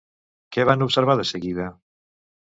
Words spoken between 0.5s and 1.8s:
Què van observar de seguida?